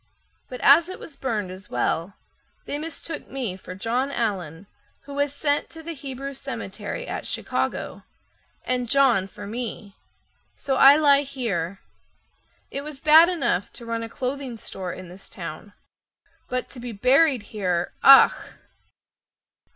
[0.49, 2.15] But as it was burned as well,
[2.65, 4.65] they mistook me For John Allen
[5.01, 8.01] who was sent to the Hebrew Cemetery At Chicago,
[8.65, 9.95] And John for me,
[10.55, 11.81] so I lie here.
[12.71, 15.73] It was bad enough to run a clothing store in this town,
[16.49, 18.33] But to be buried here—_ach!